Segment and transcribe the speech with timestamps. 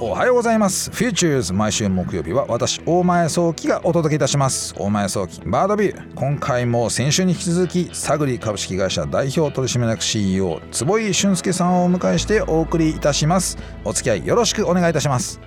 [0.00, 0.90] おはようございます。
[0.90, 4.74] Futures 毎週木曜日は私大前創希がお届けいたします。
[4.78, 6.14] 大前創希バードビュー。
[6.14, 13.58] 今回も先週に引き続きサグリ株式会社代表取締役 CEO 坪井俊輔さんをお迎えしてお送りいたします。
[13.84, 15.38] お付き合いよろしくお願いいたします。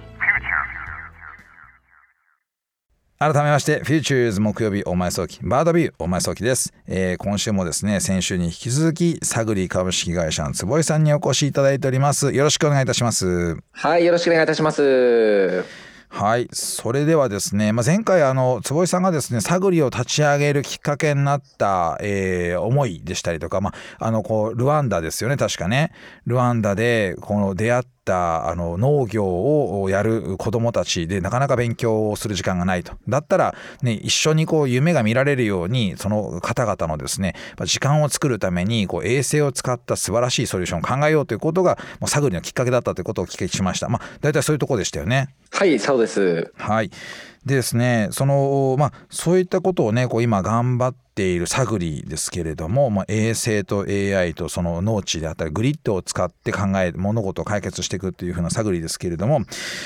[3.24, 12.34] 改めまして、 Futures 木曜日大前創希、バードビュー大前創希です、えー、今週もですね、先週に引き続き、サグリ株式会社の坪井さんにお越しいただいております。
[12.34, 13.56] よろしくお願いいたします。
[13.72, 15.64] はい、よろしくお願いいたします。
[16.10, 25.94] はい、それではですね、まあ、前回あの坪井さんがですね、サグリを立ち上げるきっかけになった、えー、思いでしたりとか、まあ、あのこうルワンダですよね、確かね。
[26.26, 32.94] ルワンダでこの出会ったあの農業をやる子どもたちでなかなか勉強をする時間がないと。
[33.08, 37.36] だったら、ね、一緒にこう夢が見られるようにその方々のですね
[37.66, 43.90] 時間を作るためにこう衛星を使った素晴らしいソリューションを考えようということがもう探りのきっかけだったということをお聞きしました。
[43.90, 45.30] まあ、大体そういうところでしたよね。
[45.52, 46.52] はいそうです。
[46.58, 46.92] はい
[47.46, 59.42] でですねそのまあそういったことをねこう今頑張っているサグリですけれども、まあ、衛星と AI とその農地であったりグリッドを使って考え物事を解決していくっていうふうなサグリですけれども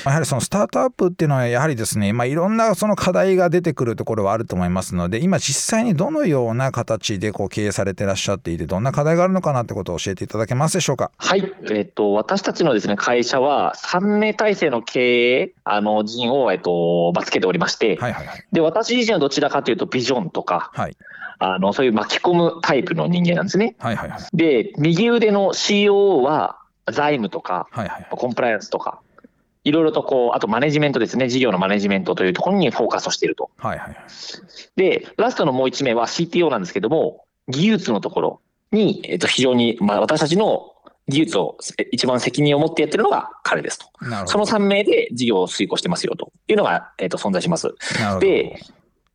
[0.06, 11.12] やはりそのスタートアップっていうのはやはりですね、まあ、いろんなその課題が出てくるところはあると思いますので今実際にどのような形でこう経営されてらっしゃっていてどんな課題があるのかなってことを教えていただけますでしょうか？
[11.18, 20.98] はい、えっと、私たちのですね会社は3名体制の経営あの人を、えっとまあ、つけておりまして、はいはいはい、で私自身はどちらかというとビジョンとか、はい、
[21.40, 23.76] あの、そういう巻き込むタイプの人間なんですね。
[23.80, 26.60] はいはいはい、で、右腕の COO は
[26.92, 29.00] 財務とか、はいはい、コンプライアンスとか、
[29.64, 33.52] いろいろとこう、あとマネジメントですね、事業のマネジメントというところにフォーカスをしていると。
[33.58, 33.98] はいはい、
[34.76, 40.74] で、ラストのもう1名は CTO なんですけども、技術のところに、えっと、非常に、まあ、私たちの
[41.08, 41.58] 技術を
[41.92, 43.88] 一番責任を持ってやってるのが彼ですと。
[44.26, 47.74] その3名で事業を遂行してますよというのが、えっと、存在します。
[48.20, 48.60] で、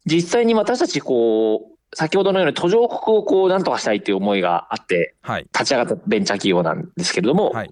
[0.07, 5.15] 実際に私たちこう、先ほどのように途上国をこうなんとかしたいという思いがあって、
[5.53, 7.71] 立ち上がったベンチャー企業なんですけれども、はい、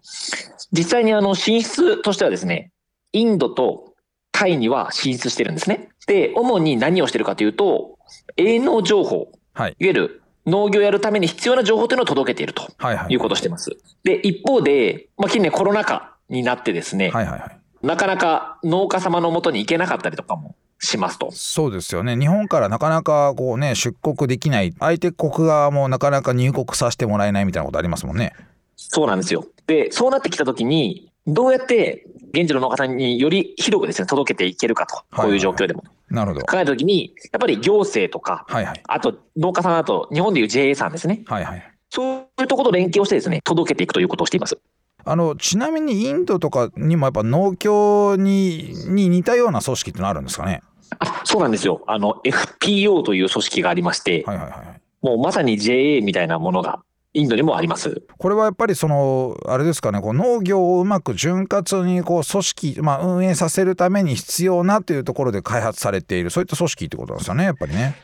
[0.72, 2.70] 実際にあの進出としてはですね、
[3.12, 3.94] インドと
[4.32, 5.88] タイには進出してるんですね。
[6.06, 7.98] で、主に何をしてるかというと、
[8.37, 12.69] 営農情報、はい、いわゆる農業をやるために必要な情報というのを届けていると
[13.09, 13.77] いうことをしてます。
[14.03, 21.31] で、一方で、まあ、近年コロナ禍になってですね、はいはいはい、なかなか農家様のもとに行けなかったりとかもしますと。
[21.31, 22.16] そうですよね。
[22.16, 28.34] 日本からなかなかこうね、出国できない、相手国側もなかなか入国させてもらえないみたいなことありますもんね。
[28.77, 29.47] そうなんですよ。
[29.67, 35.84] で、そうなってきたときに、どうやって現地の農家さんにより広くですね、届けていけるかと、こういう状況でも。
[36.10, 36.46] なるほど。
[36.46, 41.22] 考えたときに、やっぱり行政とか、はいはい、あと農家さんだと、日本でいう JA さんですね。
[41.26, 41.72] はいはい。
[41.90, 44.58] そういうところと連携をしてですね、届けていくということをしています。
[45.04, 50.62] あのちなみにインドとかにもやっぱ農協にに似たような組織ってのあるんですかね？
[50.98, 51.82] あそうなんですよ。
[51.86, 56.82] あの、FPO という組織がありまして、はいはいはい、もうまさに JA みたいなものが
[57.12, 58.03] インドにもあります。
[58.19, 67.97] これはやっぱりそのあれですかねこう農業をうまく潤滑にこう組織、まあ、運営させるために必要なというところで開発されているそういった組織ってことなんですよねやっぱりね。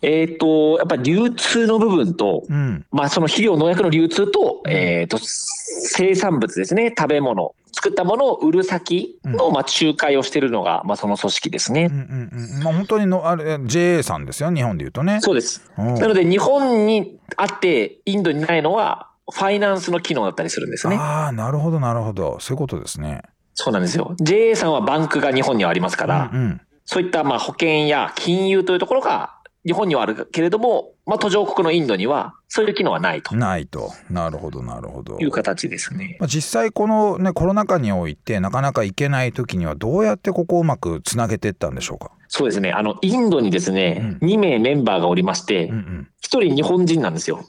[0.00, 11.90] えっ、とやっぱり流通の部分と、うん、まあ、その肥料農薬の流通と,、えーと生産物ですね食べ物作ったものを売る先の、まあ、仲介をしているのが、まあ、その組織ですね。
[11.90, 15.20] うんうんうんまあ、本当にのあれ JA さんですよ日本でいうとね。
[15.20, 15.70] そうです。
[15.76, 20.96] なので日本にあってインドにないのはファイナンスの機能だったりするんですね。
[20.96, 23.20] ああなるほどなるほどそういうことですね。
[23.52, 24.14] そうなんですよ。
[24.18, 29.34] JA さんはバンクが日本にはありますから、うんうん、そういったまあ保険や金融というところが
[29.66, 33.36] 日本にはあるけれども、まあ、途上国のインドにはそういう機能はないと。
[33.36, 33.92] ないと。
[34.08, 35.18] なるほど、なるほど。
[35.18, 36.16] いう形ですね。
[36.18, 42.10] まあ、実際このね、コロナ禍においてなかなか行けない時にはどうやってここをうまくつなげていったんでしょうか？
[42.28, 42.72] そうですね。
[42.72, 47.44] あの、インドにですね、うん、2名メンバーがおりまして、うんうん、1人日本人なんですよ。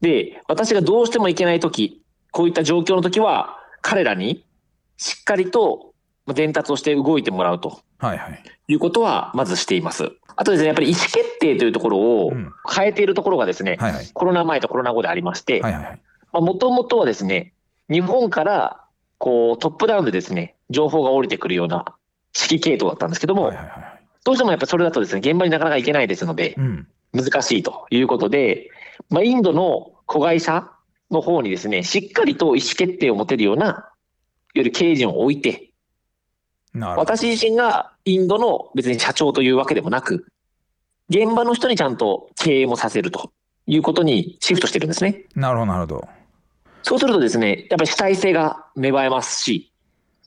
[0.00, 4.44] で、私がどうしても行けない時、こういった状況の時は、彼らに
[4.96, 5.87] しっかりと
[6.34, 7.80] 伝達をして動いてもらうと。
[7.98, 8.42] はいはい。
[8.68, 10.12] いうことは、まずしています。
[10.36, 12.32] あとですね、やっぱり意思決定というところを
[12.72, 15.62] 変えているところがですね、うんはいはい、コロナ前とコロナ後でありまして、
[16.32, 17.54] もともとはですね、
[17.90, 18.84] 日本から
[19.18, 21.96] こうトップダウンでですね、情報が降りてくるような
[22.36, 28.70] 指揮系統だったんですけども、はいはいはい、どうしてもやっぱそれだとですね、現場になかなか行けないですので、うん、難しいということで、
[29.10, 30.70] まあ、インドの子会社
[31.10, 33.90] の方にですね、しっかりと意思決定を持てるような、
[34.54, 35.70] より経営陣を置いて、
[36.74, 40.26] 私自身がインドの別に社長というわけでもなく、
[41.08, 43.32] 現場の人にちゃんと経営もさせると
[43.66, 45.24] いうことにシフトしてるんですね。
[45.34, 46.08] なるほど、なるほど。
[46.82, 49.72] そうするとですね、やっぱり主体性が芽生えますし、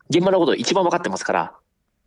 [0.09, 1.53] 現場のことを一番分かってますから、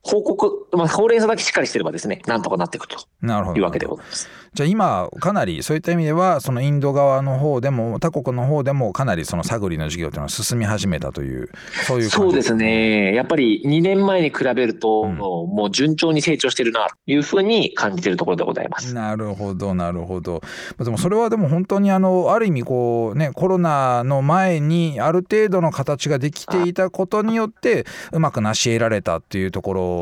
[0.04, 4.28] 報告、まあ、法令だけしっかりしてればですね、なんとかなっていくというわけでございます。
[4.52, 11.48] じゃあ今、かなりそういった意味では、そのインド側の方でも、他国の方でも、かなりその探りの事業というのは進み始めたという、
[11.86, 18.94] そういうそうですね、やっぱり2年前に比べると、うん、もう順調に成長してるなというふうに感じているところでございます。
[18.94, 20.40] なるほど、なるほど。
[20.78, 29.93] でもそれはでも本当にあの、ある意味こう、ね、コロナの前に、ある程度の形ができていたことによって、うまく成し得られたっていうところ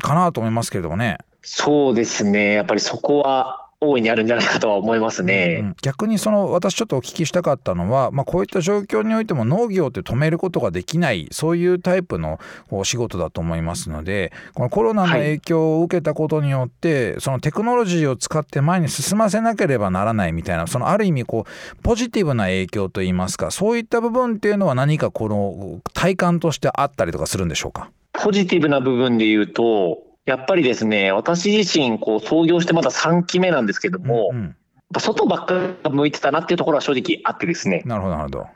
[0.00, 1.18] かなと思いますけれどもね。
[1.42, 2.54] そうですね。
[2.54, 12.40] やっぱりそこは大いにあるんじゃないかとは思いますね、うん、逆にその私ちょっとお聞きしたかったのは、まあ、こういった状況においても農業って止めることができないそういうタイプの
[12.70, 27.90] お仕事だと思いますのでこのコロナの影響を受けたことによって、はい、そのテクノロジーを使って前に進ませなければならないみたいなそのある意味こうポジティブな影響といいますかそういった部分っていうのは何かこの体感としてあったりとかするんでしょうか？
[28.18, 34.56] ポジティブな部分で言うとやっぱりですね、私自身、こう、創業してまだ3期目なんですけども、うんうん、
[35.00, 37.82] 外ばっかり向いてたなっていうところは正直あってですね。
[37.86, 38.46] なるほど、なるほど。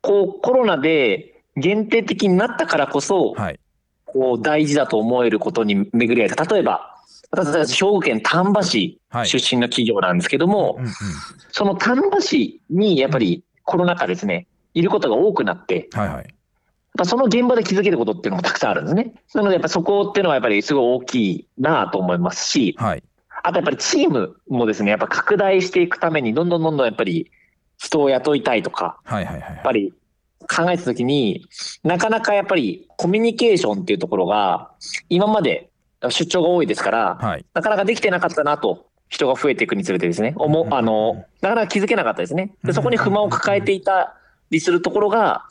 [0.00, 3.60] こう、コロナで限定的になったからこそ、はい、
[4.06, 6.44] こう、大事だと思えることに巡り合えた。
[6.52, 6.96] 例えば、
[7.30, 10.92] 私たち兵庫県丹波市出身の企業なんですけども、はいうんうん、
[11.52, 16.34] その丹波市にやっぱりコロナ禍ですね、いることが多くなって、はいはい
[16.96, 19.14] ぱその現場で気づけることっていうのもたくさんあるんですね。
[19.34, 23.02] なのでやっぱそこっていうのはやっぱりすごい大きいなと思いますし、はい、
[23.42, 27.30] あとやっぱりチームもですね、やっぱ拡大していくためにどんどんどんどんやっぱり
[27.78, 29.92] 人を雇いたいとか、はいはいはい、やっぱり
[30.40, 31.46] 考えたときに、
[31.82, 34.70] なかなかやっぱりコミュニケーションっていうところが
[35.08, 35.70] 今まで
[36.10, 38.86] 出張が多いですから、はい、なかなかできてなかったなと。
[39.12, 42.54] 人が増えていくにつれてですね、おもあのなかなか気づけなかったですね。
[42.64, 44.16] でそこに不満を抱えていた
[44.50, 45.44] りするところが、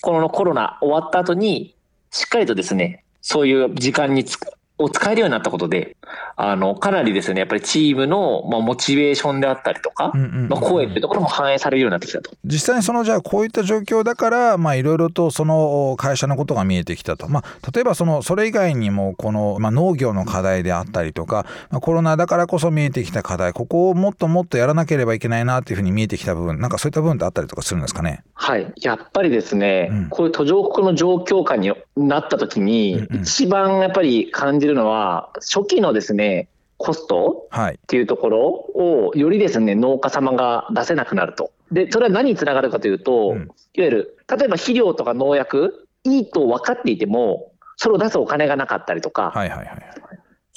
[0.00, 1.76] このコロナ終わった後に、
[2.10, 4.36] しっかりとですね、そういう時間につ
[4.78, 5.96] を使えるようになったことで、
[6.36, 12.30] あの、かなりですね、やっぱりチームの、まあ、モチベーションであったりとか、の声っていうところも反映されるようになってきたと。
[12.44, 17.28] 実際にその、じゃあ、こういった状況だから、まあ、いろいろとその会社のことが見えてきたと。
[17.28, 28.22] まあ、例えば、その、それ以外にも、この、まあ、農業の課題であったりとか、まあ、コロナだからこそ見えてきた課題、ここをもっともっとやらなければいけないなっていうふうに見えてきた部分、なんかそういった部分ってあったりとかするんですかね？
[28.34, 28.72] はい。
[28.80, 41.50] やっぱりですね、うん、こういう途上国の状況下になった時に、一番やっぱり感じるのは、初期のですね、コストっていうところをよりですね、農家様が出せなくなると。
[41.72, 49.32] で、それは何につながるかというと、うん、いわゆる、例えば肥料とか農薬、いいと分かっていても、それを出すお金がなかったりとか。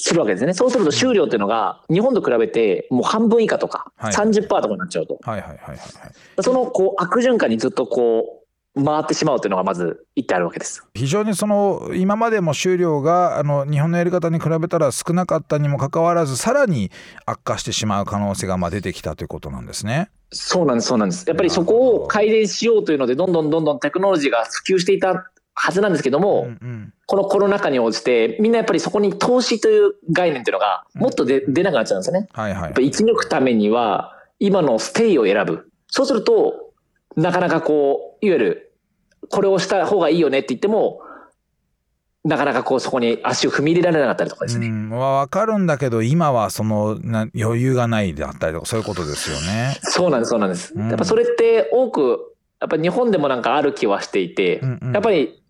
[0.03, 0.53] するわけですね。
[0.55, 5.19] そうすると収量っていうのが日本と比べてもう半分以下とか30%とかになっちゃうと。
[6.41, 8.40] そのこう悪循環にずっとこう
[8.75, 10.85] 回ってしまうというのがまず言ってあるわけです。
[10.93, 16.91] 非常にその今までも収量があの日本のやり方に比べたら少なかったにもかかわらずさらに
[17.25, 20.09] 悪化してしまう可能性がまあ出てきたということなんですね。
[20.31, 21.25] そうなんですそうなんです。
[21.27, 32.29] やっぱりそこを改善しようというのでどんどんどんどんテクノロジーが普及していたはずなんですけども、うんうん、このコロナ禍に応じてみんなやっぱりそこに投資という概念というのがもっとで、うん、出なくなっちゃうんですよね。
[32.31, 35.69] はいはい、やっぱ生き抜くためには今のステイを選ぶ。
[35.87, 36.70] そうすると
[37.15, 38.73] なかなかこう、いわゆる、
[39.29, 41.01] これをした方がいいよねって言っても、
[42.23, 44.67] なかなかこうそこに足を踏み入れられなかったりとかですね。
[44.67, 49.75] うん、わかるんだけど、今はそのな余裕がないであったりとか、そういうことですよね。
[49.81, 50.73] そうなんです、そうなんです。
[50.75, 55.41] うん、やっぱそれって多く、やっぱ日本でもなんかある気はしていて、うんうん、やっぱり、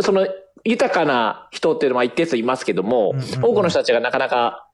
[0.00, 0.26] その
[0.64, 4.67] 豊かな人っていうのは一定数いますけども、多くの人たちがなかなか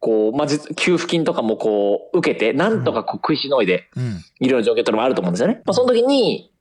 [0.00, 3.88] こう、まあ、給付金とかもこう、受けて、なんとかこう食いしのいで
[4.40, 5.62] いるような状況っていうのもあると思うんですよね。
[5.64, 6.52] まあ、その時に、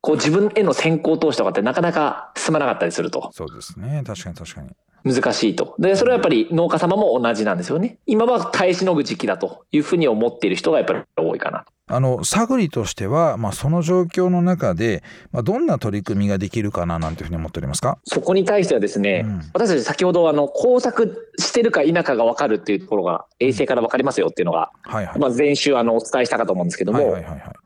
[0.00, 3.30] こう自分への先行投資とかってなかなか進まなかったりすると。
[3.32, 4.02] そうですね。
[4.06, 4.68] 確かに確かに。
[5.04, 5.74] 難しいと。
[5.78, 7.98] で、それはやっぱり農家様も同じなんですよね。
[8.06, 11.66] 今は耐えしのぐ時期だというふうに思っている人がやっぱり多いかな。
[11.86, 17.98] あの探りとしては、まあ、その状況の中で、まあ、どんな取り組みができるかななんていうふうに思っておりますか？
[18.04, 27.18] そこに対してはですね、うん、私たち先ほどあの工作してるか否かが分かるっていうところが衛星から分かりますよっていうのが、はいはい、まあ、前週あのお伝えしたかと思うんですけども、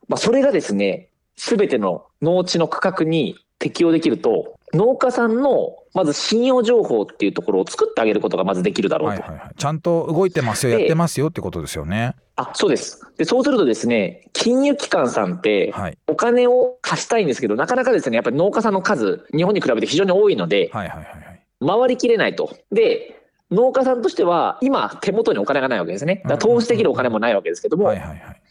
[0.08, 9.22] まあ、それがですね全ての農地の区画に適用できると農家さんのまず信用情報っていうところを作ってあげることがまずできるだろうと。
[9.22, 12.14] はいはいはい、ちゃんと動いてますよ、やってますよってことですよね。
[12.36, 13.00] あそうです。
[13.16, 15.72] で、そうするとですね、金融機関さんって、
[16.06, 22.54] お金を貸したいんですけど、なかなかですね、やっぱり農家さんの数、日本に比べて非常に多いので、はいはいはい、回りきれないと。
[22.70, 26.22] で、農家さんとしては、今、手元にお金がないわけですね。
[26.28, 28.42] だ投資できるお金もないわけですけども、はいはいはい、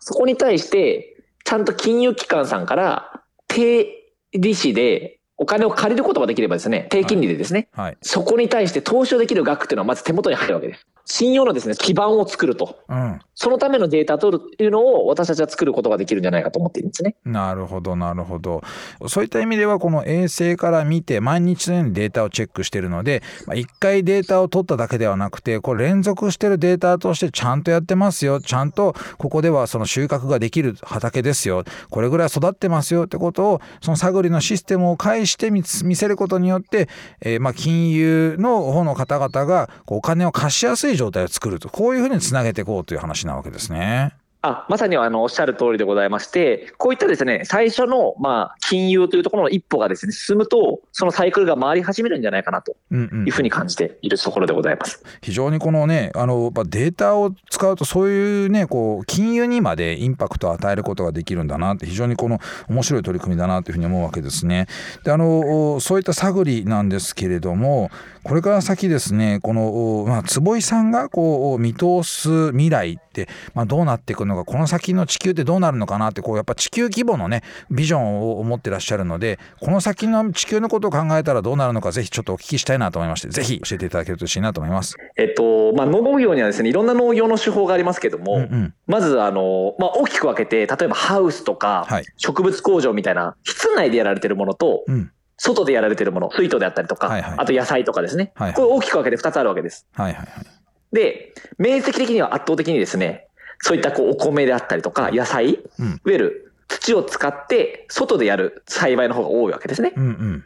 [0.00, 4.05] そこに対して、ちゃんと金融機関さんから低
[4.38, 10.86] 利子でお金を借りることができればですね、低金利でですね、はいはい、そこに対して投資をできる額っていうのはまず手元に入るわけです。
[11.06, 12.80] 信用のですね、基盤を作ると。
[12.88, 17.14] うん、そのためのデータを取るというのを私たちは作ることができるんじゃないかと思っているんですね。
[17.24, 18.62] なるほど、なるほど。
[19.06, 28.40] そういった意味では、この衛星から見て、毎日のようにデータをチェックしているので、まあ、1回データを取っただけではなくて、これ連続してるデータとしてちゃんとやってますよ。
[28.40, 31.62] ちゃんとここではその収穫ができる畑ですよ。
[31.88, 36.88] これぐらい育ってますよってことを、その探りのシステムを介して見せることによって、
[37.20, 41.68] えー、まあ金融の方の方々がお金を貸しやすい状態を作ると。
[41.68, 44.14] こういうふうにつなげていこうという話なわけですね。
[44.48, 62.38] あまさにあのおっしゃる通りでございまして、こういったですね最初のまあ金融というところの一歩がですね進むと、そのサイクルが回り始めるんじゃないかなというふうに感じているところでございます、うんうん、非常にこのね、あのデータを使うと、そういうね、こう金融にまでインパクトを与えることができるんだなって、非常にこの
[62.68, 64.66] 面白い取り組みだなというふうに思うわけですね。
[65.04, 67.90] であのそういった探りなんですけれども、
[68.22, 84.96] これから先ですね、この、まあ、坪井さんがこう見通す未来って、まあ、どうなっていくのか、この先の地球ってどうなるのかなって、こうやっぱ地球規模のね、ビジョンを持ってらっしゃるので、この先の地球のことを考えたらどうなるのか、ぜひちょっとお聞きしたいなと思いまして、ぜひ教えていただけると嬉しいなと思います。
[85.16, 95.10] えっと、まあ、農業にはですね、いろんな農業の手法がありますけども、うんうん、まず、あの、まあ、大きく分けて、例えばハウスとか、植物工場みたいな、室内でやられてるものと、うん。
[95.38, 99.86] 外でやられてるもの、水筒であったりとか、はいはい、あと野菜とかですね、はいはい、これ大きく分けて2つあるわけです。
[99.92, 100.46] はいはいはい、
[100.92, 103.25] で、面積的には圧倒的にですね、
[103.60, 109.92] そういったこうお米であったりとか、野菜、うん、いわゆる土を使って外でやる栽培の方が多いわけですね。
[109.96, 110.44] うんうん、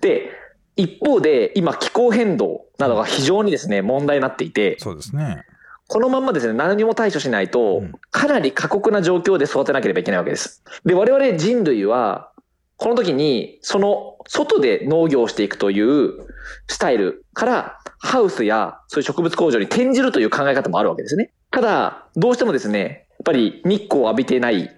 [0.00, 0.30] で、
[0.76, 5.44] 一方で今気候変動などが非常にですね、問題になっていて、そうですね。
[5.88, 10.64] このまんまですね、何も対処しないと、かなり過酷な状況で育てなければいけないわけです。
[10.84, 12.32] で、我々人類は、
[12.76, 16.26] この時に、その外で農業をしていくという
[16.66, 21.30] スタイルからハウスやそういう植物工場に転じるという考え方もあるわけですね。
[21.50, 24.70] ただ、どうしてもですね、やっぱり日光を浴びてない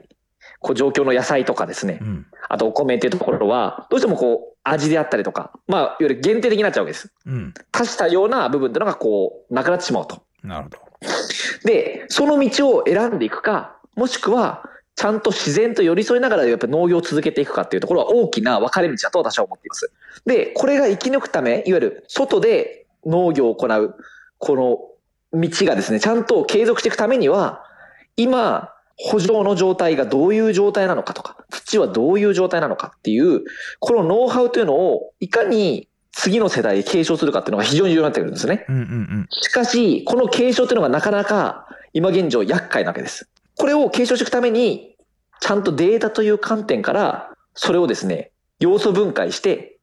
[0.61, 7.13] こう状況の野菜とかですね、うん、あとお米っていうところは、どうしてもこう味であったりとか、まあ、いわゆる限定的になっちゃうわけです。
[7.27, 10.23] うん、足したような部分っていうのがこう、なくなってしまうと。
[10.43, 10.79] なるほど。
[11.65, 19.93] で、その道を選んでいくか、もしくは、ちゃんと自然と寄り添いながらやっぱ農業を続けていくかっていうところは大きな分かれ道だと私は思っています。
[20.27, 23.95] で、これが生き抜くため、いわゆる外で農業を行う、
[24.39, 24.79] この
[25.33, 27.65] 道がですね、ちゃんと継続していくためには、
[28.17, 33.45] 今、補助の状態がどういう状態なのかとか、土はどういう状態なのかっていう、
[33.79, 38.67] このノウハウというのをいかに次の世代に継承するかっていうのが非常に重要になってくるんですね。
[38.69, 43.29] うんうんうん、しかし、この継承というのがなかなか今現状厄介なわけです。
[43.57, 44.97] これを継承していくために、
[45.41, 49.79] ちゃんとデータという観点から、それをですね、要素分解して、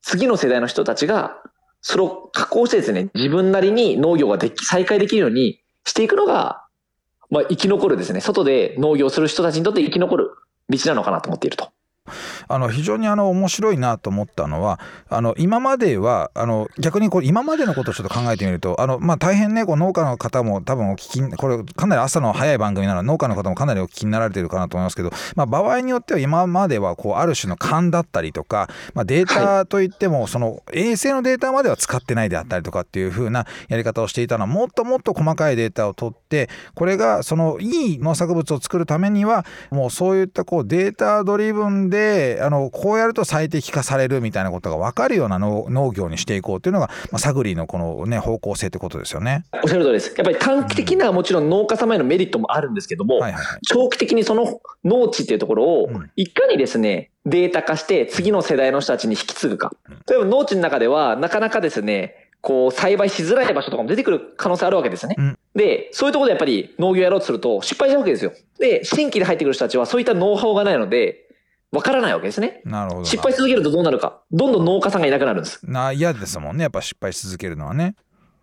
[0.00, 1.42] 次の世代の人たちが、
[1.86, 6.64] それを加工してですね、自分なりに農業ができ、再開できるようにしていくのが、
[7.28, 10.30] まあ、生き残るですね、外で農業する人たちにとって生き残る
[10.70, 11.72] 道なのかなと思っていると。
[12.48, 41.93] あの非常にあの面白いなと思ったのはあの今まではあの逆にこれ今までのことをちょっと考えてみるとあの、まあ、大変ねこう農家の方も多分お聞きこれかなり朝の早い番組なら農家の方もかなりお聞きになられてるかなと思いますけど、まあ、場合によっては今まではこうある種の勘だったりとか、まあ、データといってもその衛星のデータまでは使ってないであったりとかっていう風なやり方をしていたのはもっともっと細かいデータを取ってこれがそのいい農作物を作るためにはもうそういったこうデータドリブンで
[42.40, 49.44] あのこうやると最適化されるみたいなことが分かるような農業にしていこうっていうのが、まあ、サグリのこのね方向性ってことですよね。
[49.62, 50.14] おっしゃる通りです。
[50.16, 53.20] やっぱり短期的なもちろん農家様へのメリットもあるんですけども、
[53.66, 59.72] 長期的にその農地っていうところをいかにですね、データ化して次の世代の人たちに引き継ぐか。
[60.08, 65.16] 例えば農地の中ではなかなかですね、こう栽培しづらい場所とかも出てくる可能性あるわけですよね。
[65.18, 68.32] うん、で、そういうところでやっぱり農業やろうとすると失敗しちゃうわけですよ。
[68.58, 71.23] で、新規で入ってくる人たちはそういったノウハウがないので、
[71.74, 72.62] わからないわけですね。
[72.64, 73.04] なるほど。
[73.04, 74.22] 失敗し続けるとどうなるか。
[74.30, 75.60] どんどん農家さんがいなくなるんです。
[75.68, 76.62] な嫌ですもんね。
[76.62, 77.96] やっぱ失敗し続けるのはね。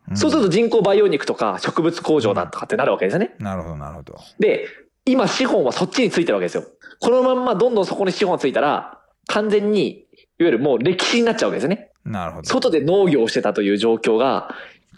[0.09, 3.35] うん、そうすると人工培養肉とか植物工場だとかってなるわけですね。
[3.39, 4.17] うん、なるほど、なるほど。
[4.39, 4.67] で、
[5.05, 6.65] 今資本はそっちについてるわけですよ。
[7.00, 11.91] このまんまどんどんそこに資本がついたら、完全に、いわゆるもう歴史になっちゃうわけですね。
[12.05, 12.47] なるほど。
[12.47, 14.55] 外で農業をしてたという状況が、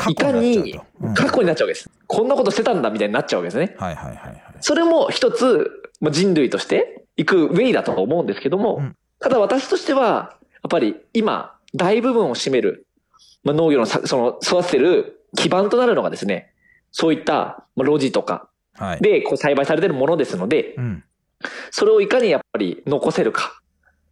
[0.09, 0.79] いかに
[1.15, 1.89] 過去になっちゃうわけです。
[2.07, 3.75] こんなことしてたんだみたいになっちゃうわけですね。
[3.77, 4.43] はいはいはい、はい。
[4.61, 5.69] それも一つ、
[6.01, 12.87] 人類として行くウェイだと思うんですけども、うん、ただ私としては、やっぱり今、大部分を占める、
[13.43, 16.53] まあ、農業のその育ててる基盤となるのがですね、
[16.91, 18.47] そういった、まあ、路地とか
[19.01, 21.03] でこう栽培されてるものですので、うん、
[21.71, 23.59] それをいかにやっぱり残せるか、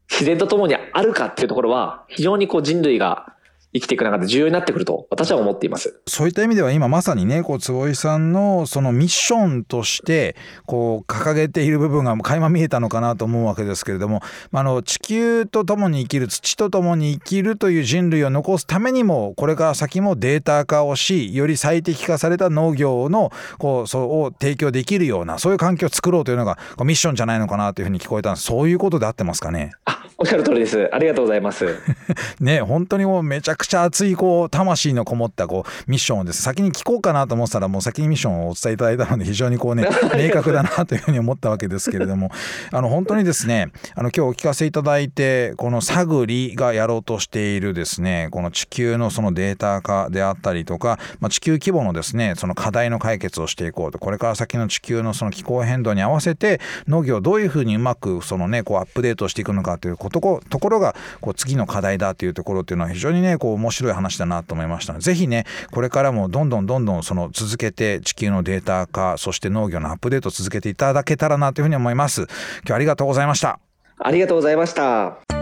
[0.09, 3.35] 自然と共にあるかっていうところは、非常にこう人類が
[3.73, 6.01] 生きていく中で重要になってくると私は思っています。
[6.07, 10.35] そういった意味では今まさにねこう坪井さんのそのミッションとして
[10.65, 28.45] こう掲げている部分が垣間見えたのかなと思うわけですけれどもあの地球と共に生きる土と共に生きるという人類を残すためにもこれから先もデータ化をしより最適化された農業のこうそうを提供できるようなそういう環境を作ろうというのがミッションじゃないのかなというふうに聞こえたんです。
[28.45, 29.71] そういうことで合ってますかね？
[29.85, 30.87] あおっしゃる通りです。
[30.93, 31.65] ありがとうございます。
[32.39, 36.43] ね本当にもうめちゃくちゃ熱いこう魂のこもったこうミッションをです。
[36.43, 42.29] 先に聞こうかなと思ってたらもう先にミッションをお伝えいただいたので非常にこうね 明確だなというふうに思ったわけですけれども。
[42.71, 53.97] あの本当にですねあの今日お聞かせいただいてこの探りがやろうとしているですねこの地球のそのデータ化であったりとか、まあ、地球規模のですねその課題の解決をしていこうと。
[53.97, 72.21] これから先の地球のその気候変動に合わせて農業をどういうふうにうまくそのねこうアップデートしていくのかということところがこう次の課題だというところっていうのは非常にねこう面白い話だなと思いましたのでぜひねこれからもどんどんどんどんその続けて地球のデータ化そして農業のアップデートを続けていただけたらなというふうに思います。
[72.21, 72.29] 今
[72.67, 73.59] 日ありがとうございました。
[73.97, 75.40] ありがとうございました。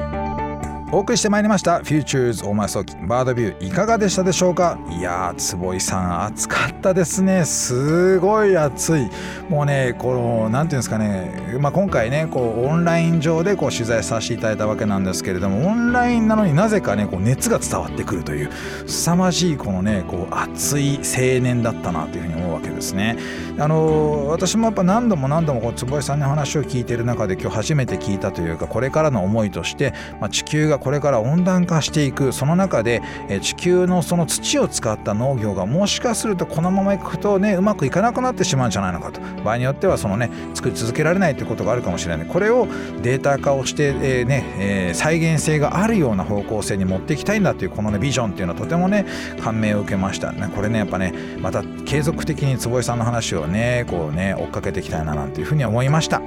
[0.91, 4.79] お送りしてまいりました「Futures 大前早期バードビュー」いかがでしたでしょうか？
[4.89, 7.45] いやー坪井さん暑かったですね。
[7.45, 9.07] すごい暑い。
[9.49, 18.49] もうねこの何ていうんですかね、まあ、今回ねこうオンライン上でこう取材させていただいたわけなんですけれどもオンラインなのになぜかねこう熱が伝わってくるという
[18.87, 23.15] 凄まじいこのねこう熱い青年だったなというふうに思うわけですね。
[23.59, 33.01] あの私もやっぱ何度も何度もこう坪井さんの話を聞いている中で今日初めて聞いたというかこれからの思いとして、まあ、地球がこれから温暖化していくその中で
[33.41, 39.21] 地球のその土を使った農業がもしかするとこのままいくとねうまくいかなくなってしまうんじゃないのかと。
[39.43, 42.27] 場合によってはそのね作り続けられないということがあるかもしれない。
[42.27, 42.67] これを
[43.01, 49.05] データ化をして、えー、ねえー、再現性があるような方向性に持っていきたいんだというこのねビジョンっていうのはとてもね
[49.41, 50.31] 感銘を受けました。
[50.31, 56.21] ねこれねやっぱねまた継続的に坪井さんの話をねこうね追っかけていきたいななんていうふうに思いました。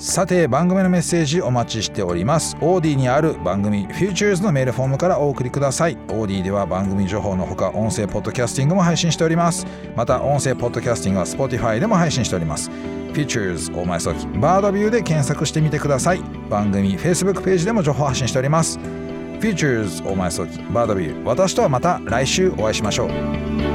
[0.00, 2.56] さて番組のメッセージお待ちしております。
[2.62, 5.98] オーディにある番組 Futures のメールフォームからお送りください。
[6.08, 9.66] オーディでは番組情報のほか音声ポッドキャスティングも配信しております。
[9.94, 12.70] また音声ポッドキャスティングは Spotify でも配信しております。
[13.12, 16.22] Futures 大前早期バードビューで検索してみてください。
[16.48, 18.78] 番組 Facebook ページでも情報発信しております。
[19.40, 21.24] Futures 大前早期バードビュー。
[21.24, 23.69] 私とはまた来週お会いしましょう。